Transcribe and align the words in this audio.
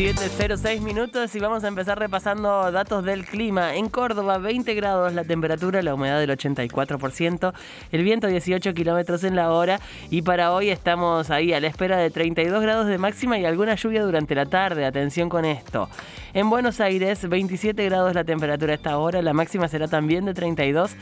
7.06 0.00 0.80
minutos 0.80 1.34
y 1.34 1.40
vamos 1.40 1.62
a 1.62 1.68
empezar 1.68 1.98
repasando 1.98 2.72
datos 2.72 3.04
del 3.04 3.26
clima. 3.26 3.74
En 3.74 3.90
Córdoba, 3.90 4.38
20 4.38 4.72
grados 4.72 5.12
la 5.12 5.24
temperatura, 5.24 5.82
la 5.82 5.92
humedad 5.92 6.18
del 6.18 6.30
84%, 6.30 7.52
el 7.92 8.02
viento 8.02 8.26
18 8.26 8.72
kilómetros 8.72 9.24
en 9.24 9.36
la 9.36 9.52
hora 9.52 9.78
y 10.08 10.22
para 10.22 10.54
hoy 10.54 10.70
estamos 10.70 11.28
ahí 11.28 11.52
a 11.52 11.60
la 11.60 11.66
espera 11.66 11.98
de 11.98 12.08
32 12.08 12.62
grados 12.62 12.86
de 12.86 12.96
máxima 12.96 13.38
y 13.38 13.44
alguna 13.44 13.74
lluvia 13.74 14.02
durante 14.02 14.34
la 14.34 14.46
tarde. 14.46 14.86
Atención 14.86 15.28
con 15.28 15.44
esto. 15.44 15.90
En 16.32 16.48
Buenos 16.48 16.80
Aires, 16.80 17.28
27 17.28 17.84
grados 17.84 18.14
la 18.14 18.24
temperatura 18.24 18.72
a 18.72 18.76
esta 18.76 18.96
hora, 18.96 19.20
la 19.20 19.34
máxima 19.34 19.68
será 19.68 19.86
también 19.86 20.24
de 20.24 20.32
32. 20.32 20.92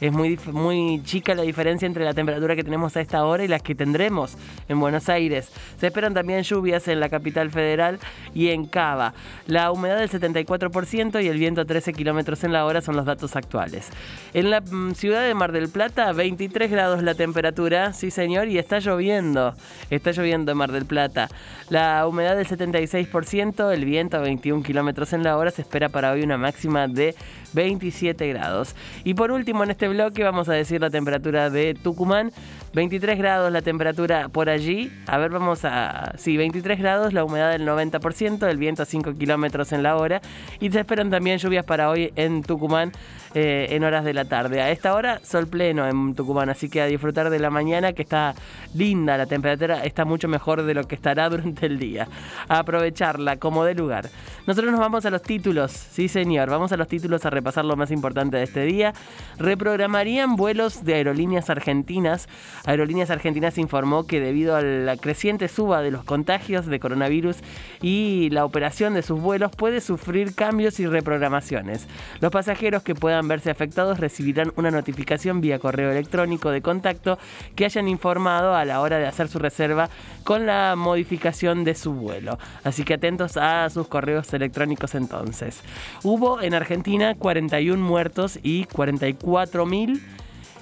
Es 0.00 0.12
muy, 0.12 0.38
muy 0.52 1.02
chica 1.04 1.34
la 1.34 1.42
diferencia 1.42 1.86
entre 1.86 2.04
la 2.04 2.12
temperatura 2.12 2.54
que 2.54 2.62
tenemos 2.62 2.96
a 2.96 3.00
esta 3.00 3.24
hora 3.24 3.44
y 3.44 3.48
las 3.48 3.62
que 3.62 3.74
tendremos 3.74 4.36
en 4.68 4.78
Buenos 4.78 5.08
Aires. 5.08 5.50
Se 5.78 5.86
esperan 5.86 6.12
también 6.12 6.42
lluvias 6.42 6.86
en 6.88 7.00
la 7.00 7.08
capital 7.08 7.50
federal 7.50 7.98
y 8.34 8.48
en 8.48 8.66
Cava. 8.66 9.14
La 9.46 9.72
humedad 9.72 9.98
del 9.98 10.10
74% 10.10 11.22
y 11.22 11.28
el 11.28 11.38
viento 11.38 11.62
a 11.62 11.64
13 11.64 11.94
kilómetros 11.94 12.44
en 12.44 12.52
la 12.52 12.66
hora 12.66 12.82
son 12.82 12.96
los 12.96 13.06
datos 13.06 13.36
actuales. 13.36 13.88
En 14.34 14.50
la 14.50 14.60
mm, 14.60 14.92
ciudad 14.92 15.26
de 15.26 15.34
Mar 15.34 15.52
del 15.52 15.68
Plata, 15.70 16.12
23 16.12 16.70
grados 16.70 17.02
la 17.02 17.14
temperatura, 17.14 17.92
sí 17.92 18.10
señor, 18.10 18.48
y 18.48 18.58
está 18.58 18.80
lloviendo. 18.80 19.54
Está 19.88 20.10
lloviendo 20.10 20.52
en 20.52 20.58
Mar 20.58 20.72
del 20.72 20.84
Plata. 20.84 21.28
La 21.70 22.06
humedad 22.06 22.36
del 22.36 22.46
76%, 22.46 23.72
el 23.72 23.84
viento 23.84 24.18
a 24.18 24.20
21 24.20 24.62
kilómetros 24.62 25.12
en 25.14 25.22
la 25.22 25.36
hora, 25.36 25.50
se 25.50 25.62
espera 25.62 25.88
para 25.88 26.12
hoy 26.12 26.22
una 26.22 26.36
máxima 26.36 26.86
de 26.86 27.14
27 27.52 28.26
grados. 28.28 28.74
Y 29.04 29.14
por 29.14 29.30
último, 29.30 29.64
en 29.64 29.70
este 29.70 29.88
bloque 29.88 30.22
vamos 30.22 30.48
a 30.48 30.52
decir 30.52 30.80
la 30.80 30.90
temperatura 30.90 31.50
de 31.50 31.74
Tucumán. 31.74 32.32
23 32.76 33.16
grados 33.16 33.50
la 33.50 33.62
temperatura 33.62 34.28
por 34.28 34.50
allí. 34.50 34.92
A 35.06 35.16
ver, 35.16 35.30
vamos 35.30 35.64
a... 35.64 36.12
Sí, 36.18 36.36
23 36.36 36.78
grados, 36.78 37.14
la 37.14 37.24
humedad 37.24 37.50
del 37.50 37.66
90%, 37.66 38.46
el 38.46 38.58
viento 38.58 38.82
a 38.82 38.84
5 38.84 39.14
kilómetros 39.14 39.72
en 39.72 39.82
la 39.82 39.96
hora. 39.96 40.20
Y 40.60 40.70
se 40.70 40.80
esperan 40.80 41.08
también 41.08 41.38
lluvias 41.38 41.64
para 41.64 41.88
hoy 41.88 42.12
en 42.16 42.42
Tucumán 42.42 42.92
eh, 43.38 43.74
en 43.74 43.84
horas 43.84 44.02
de 44.02 44.14
la 44.14 44.24
tarde. 44.24 44.62
A 44.62 44.70
esta 44.70 44.94
hora, 44.94 45.20
sol 45.22 45.46
pleno 45.46 45.86
en 45.86 46.14
Tucumán, 46.14 46.48
así 46.48 46.70
que 46.70 46.80
a 46.80 46.86
disfrutar 46.86 47.28
de 47.28 47.38
la 47.38 47.50
mañana 47.50 47.92
que 47.92 48.00
está 48.00 48.34
linda, 48.74 49.18
la 49.18 49.26
temperatura 49.26 49.84
está 49.84 50.06
mucho 50.06 50.26
mejor 50.26 50.62
de 50.62 50.72
lo 50.72 50.84
que 50.84 50.94
estará 50.94 51.28
durante 51.30 51.66
el 51.66 51.78
día. 51.78 52.08
A 52.48 52.60
aprovecharla 52.60 53.36
como 53.36 53.64
de 53.64 53.74
lugar. 53.74 54.08
Nosotros 54.46 54.70
nos 54.70 54.80
vamos 54.80 55.04
a 55.04 55.10
los 55.10 55.20
títulos, 55.20 55.70
sí 55.72 56.08
señor, 56.08 56.48
vamos 56.48 56.72
a 56.72 56.78
los 56.78 56.88
títulos 56.88 57.26
a 57.26 57.30
repasar 57.30 57.66
lo 57.66 57.76
más 57.76 57.90
importante 57.90 58.38
de 58.38 58.44
este 58.44 58.64
día. 58.64 58.94
Reprogramarían 59.38 60.36
vuelos 60.36 60.84
de 60.84 60.94
aerolíneas 60.94 61.50
argentinas. 61.50 62.28
Aerolíneas 62.66 63.10
Argentinas 63.10 63.58
informó 63.58 64.06
que 64.06 64.20
debido 64.20 64.56
a 64.56 64.60
la 64.60 64.96
creciente 64.96 65.48
suba 65.48 65.80
de 65.80 65.90
los 65.90 66.04
contagios 66.04 66.66
de 66.66 66.80
coronavirus 66.80 67.36
y 67.80 68.28
la 68.30 68.44
operación 68.44 68.94
de 68.94 69.02
sus 69.02 69.20
vuelos 69.20 69.52
puede 69.56 69.80
sufrir 69.80 70.34
cambios 70.34 70.80
y 70.80 70.86
reprogramaciones. 70.86 71.86
Los 72.20 72.32
pasajeros 72.32 72.82
que 72.82 72.94
puedan 72.94 73.28
verse 73.28 73.50
afectados 73.50 74.00
recibirán 74.00 74.52
una 74.56 74.70
notificación 74.70 75.40
vía 75.40 75.58
correo 75.58 75.90
electrónico 75.90 76.50
de 76.50 76.60
contacto 76.60 77.18
que 77.54 77.64
hayan 77.64 77.88
informado 77.88 78.54
a 78.54 78.64
la 78.64 78.80
hora 78.80 78.98
de 78.98 79.06
hacer 79.06 79.28
su 79.28 79.38
reserva 79.38 79.88
con 80.24 80.44
la 80.44 80.74
modificación 80.76 81.64
de 81.64 81.74
su 81.74 81.92
vuelo. 81.92 82.38
Así 82.64 82.84
que 82.84 82.94
atentos 82.94 83.36
a 83.36 83.70
sus 83.70 83.86
correos 83.86 84.32
electrónicos 84.34 84.94
entonces. 84.94 85.62
Hubo 86.02 86.42
en 86.42 86.54
Argentina 86.54 87.14
41 87.14 87.82
muertos 87.82 88.38
y 88.42 88.64
44 88.64 89.66
mil 89.66 90.02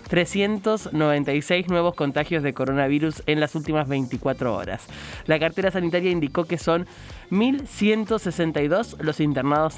396 0.09 1.69
nuevos 1.69 1.95
contagios 1.95 2.43
de 2.43 2.55
coronavirus 2.55 3.23
en 3.27 3.41
las 3.41 3.55
últimas 3.55 3.89
24 3.89 4.55
horas. 4.55 4.87
La 5.27 5.39
cartera 5.39 5.71
sanitaria 5.71 6.11
indicó 6.11 6.45
que 6.45 6.59
son 6.59 6.87
1.162 7.31 8.97
los 9.01 9.21
internados 9.21 9.77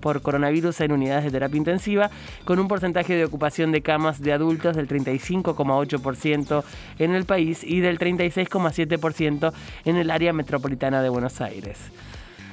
por 0.00 0.22
coronavirus 0.22 0.80
en 0.80 0.92
unidades 0.92 1.24
de 1.24 1.30
terapia 1.30 1.56
intensiva, 1.56 2.10
con 2.44 2.58
un 2.58 2.68
porcentaje 2.68 3.14
de 3.14 3.24
ocupación 3.24 3.72
de 3.72 3.82
camas 3.82 4.20
de 4.20 4.32
adultos 4.32 4.76
del 4.76 4.88
35,8% 4.88 6.64
en 6.98 7.14
el 7.14 7.24
país 7.24 7.64
y 7.64 7.80
del 7.80 7.98
36,7% 7.98 9.52
en 9.84 9.96
el 9.96 10.10
área 10.10 10.32
metropolitana 10.32 11.02
de 11.02 11.08
Buenos 11.08 11.40
Aires. 11.40 11.78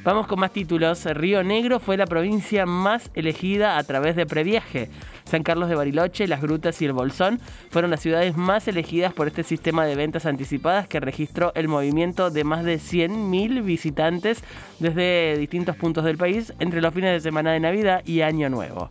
Vamos 0.04 0.28
con 0.28 0.40
más 0.40 0.54
títulos. 0.54 1.04
Río 1.06 1.44
Negro 1.44 1.82
fue 1.82 1.98
la 1.98 2.06
provincia 2.06 2.66
más 2.66 3.12
elegida 3.16 3.78
a 3.78 3.84
través 3.84 4.16
de 4.16 4.26
previaje. 4.26 4.90
San 5.26 5.44
Carlos 5.44 5.68
de 5.68 5.76
Bariloche, 5.76 6.26
Las 6.26 6.42
Grutas 6.42 6.82
y 6.82 6.86
El 6.86 6.94
Bolsón 6.94 7.40
fueron 7.70 7.92
las 7.92 8.00
ciudades 8.00 8.38
más 8.38 8.68
elegidas 8.70 9.14
por 9.14 9.28
este 9.28 9.44
sistema 9.44 9.86
de 9.86 9.96
ventas 9.96 10.26
anticipadas 10.26 10.88
que 10.88 11.02
registró 11.02 11.52
el 11.54 11.68
movimiento 11.68 12.32
de 12.32 12.46
más 12.46 12.64
de 12.64 12.78
100.000 12.78 13.62
visitantes 13.64 14.42
desde 14.80 15.38
distintos 15.38 15.76
puntos 15.76 16.06
del 16.06 16.18
país 16.18 16.54
entre 16.60 16.82
los 16.82 16.94
fines 16.94 17.12
de 17.12 17.20
semana 17.20 17.52
de 17.52 17.60
Navidad 17.60 18.02
y 18.06 18.22
Año 18.22 18.50
Nuevo. 18.50 18.90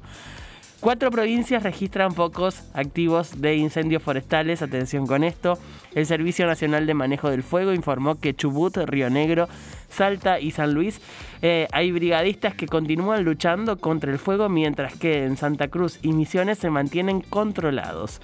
Cuatro 0.80 1.10
provincias 1.10 1.64
registran 1.64 2.14
focos 2.14 2.62
activos 2.72 3.40
de 3.40 3.56
incendios 3.56 4.00
forestales. 4.00 4.62
Atención 4.62 5.08
con 5.08 5.24
esto. 5.24 5.58
El 5.92 6.06
Servicio 6.06 6.46
Nacional 6.46 6.86
de 6.86 6.94
Manejo 6.94 7.30
del 7.30 7.42
Fuego 7.42 7.72
informó 7.72 8.20
que 8.20 8.32
Chubut, 8.32 8.76
Río 8.76 9.10
Negro, 9.10 9.48
Salta 9.90 10.38
y 10.38 10.52
San 10.52 10.74
Luis 10.74 11.00
eh, 11.42 11.66
hay 11.72 11.90
brigadistas 11.90 12.54
que 12.54 12.66
continúan 12.66 13.24
luchando 13.24 13.78
contra 13.78 14.12
el 14.12 14.18
fuego 14.18 14.48
mientras 14.48 14.94
que 14.94 15.24
en 15.24 15.36
Santa 15.36 15.66
Cruz 15.66 15.98
y 16.02 16.12
Misiones 16.12 16.58
se 16.58 16.70
mantienen 16.70 17.22
controlados. 17.22 18.20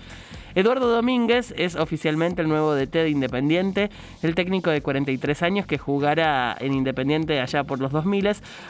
Eduardo 0.55 0.89
Domínguez 0.89 1.53
es 1.57 1.75
oficialmente 1.75 2.41
el 2.41 2.49
nuevo 2.49 2.77
DT 2.77 2.93
de 2.93 3.11
Independiente. 3.11 3.91
El 4.23 4.37
técnico 4.37 4.71
de 4.71 4.83
43 4.83 5.43
años 5.43 5.67
que 5.67 5.79
jugará 5.79 6.57
en 6.61 6.73
Independiente 6.73 7.41
allá 7.41 7.65
por 7.65 7.81
los 7.81 7.91
2000 7.91 8.15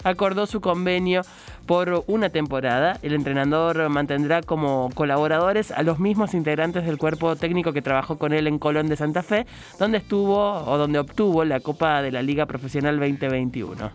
acordó 0.03 0.47
su 0.47 0.63
convenio 0.63 1.21
por 1.67 2.05
una 2.07 2.31
temporada. 2.31 2.99
El 3.03 3.13
entrenador 3.13 3.91
mantendrá 3.91 4.41
como 4.41 4.91
colaboradores 4.95 5.73
a 5.73 5.83
los 5.83 5.99
mismos 5.99 6.33
integrantes 6.33 6.87
del 6.87 6.97
cuerpo 6.97 7.37
técnico 7.37 7.75
que 7.75 7.83
trabajó 7.83 8.17
con 8.17 8.33
él 8.33 8.47
en 8.47 8.59
Colón 8.59 8.89
de 8.89 8.97
Santa 8.97 9.23
Fe, 9.23 9.47
donde 9.79 9.99
estuvo 9.99 10.39
o 10.39 10.79
donde 10.79 10.99
obtuvo 10.99 11.45
la 11.45 11.61
Copa 11.61 12.01
de 12.01 12.13
la 12.13 12.23
Liga 12.23 12.47
Profesional 12.47 12.99
2021. 12.99 13.91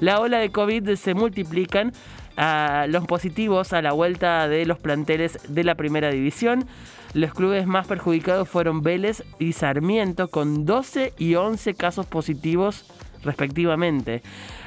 La 0.00 0.20
ola 0.20 0.38
de 0.38 0.50
COVID 0.50 0.94
se 0.94 1.12
multiplican 1.12 1.92
a 2.38 2.86
los 2.88 3.04
positivos 3.04 3.72
a 3.72 3.82
la 3.82 3.92
vuelta 3.92 4.48
de 4.48 4.64
los 4.64 4.78
planteles 4.78 5.38
de 5.48 5.64
la 5.64 5.74
primera 5.74 6.10
división. 6.10 6.66
Los 7.12 7.34
clubes 7.34 7.66
más 7.66 7.86
perjudicados 7.86 8.48
fueron 8.48 8.82
Vélez 8.82 9.24
y 9.38 9.52
Sarmiento 9.52 10.28
con 10.28 10.64
12 10.64 11.14
y 11.18 11.34
11 11.34 11.74
casos 11.74 12.06
positivos 12.06 12.86
respectivamente. 13.24 14.22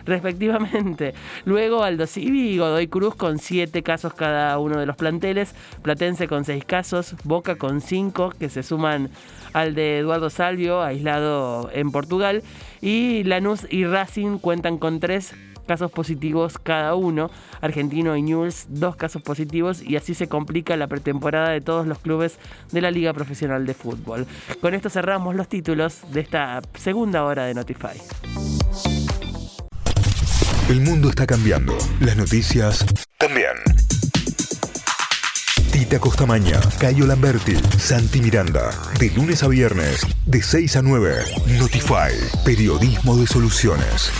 Respectivamente. 0.06 1.14
Luego 1.46 1.84
Aldo 1.84 2.08
Civi 2.08 2.50
y 2.50 2.58
Godoy 2.58 2.88
Cruz 2.88 3.16
con 3.16 3.40
7 3.40 3.84
casos 3.84 4.14
cada 4.14 4.58
uno 4.60 4.80
de 4.80 4.86
los 4.86 4.96
planteles. 4.96 5.56
Platense 5.82 6.28
con 6.28 6.46
6 6.46 6.66
casos. 6.66 7.16
Boca 7.24 7.56
con 7.56 7.82
5 7.82 8.34
que 8.40 8.50
se 8.50 8.64
suman 8.64 9.10
al 9.54 9.76
de 9.76 10.00
Eduardo 10.00 10.30
Salvio, 10.30 10.82
aislado 10.82 11.70
en 11.74 11.92
Portugal. 11.92 12.44
Y 12.82 13.24
Lanús 13.24 13.68
y 13.70 13.86
Racing 13.86 14.38
cuentan 14.38 14.78
con 14.78 15.00
3 15.00 15.34
casos 15.68 15.92
positivos 15.92 16.58
cada 16.58 16.96
uno. 16.96 17.30
Argentino 17.62 18.16
y 18.18 18.22
Newell's, 18.22 18.68
dos 18.70 18.96
casos 18.96 19.22
positivos. 19.22 19.82
Y 19.82 19.96
así 19.96 20.14
se 20.14 20.28
complica 20.28 20.76
la 20.76 20.88
pretemporada 20.88 21.50
de 21.50 21.62
todos 21.62 21.88
los 21.88 22.00
clubes 22.00 22.40
de 22.72 22.82
la 22.82 22.92
Liga 22.92 23.14
Profesional 23.14 23.66
de 23.66 23.74
Fútbol. 23.74 24.26
Con 24.60 24.74
esto 24.74 24.90
cerramos 24.90 25.36
los 25.36 25.48
títulos 25.48 26.02
de 26.12 26.22
esta 26.22 26.62
segunda 26.74 27.24
hora 27.24 27.46
de 27.46 27.54
Notify. 27.54 28.51
El 30.72 30.80
mundo 30.80 31.10
está 31.10 31.28
cambiando. 31.28 31.78
Las 32.00 32.16
noticias 32.16 32.86
también. 33.18 33.52
Tita 35.70 36.00
Costamaña, 36.00 36.62
Cayo 36.80 37.06
Lamberti, 37.06 37.58
Santi 37.78 38.22
Miranda. 38.22 38.72
De 38.98 39.10
lunes 39.10 39.44
a 39.44 39.50
viernes, 39.50 40.08
de 40.26 40.42
6 40.42 40.78
a 40.78 40.82
9. 40.82 41.26
Notify. 41.60 42.14
Periodismo 42.46 43.18
de 43.18 43.28
soluciones. 43.28 44.14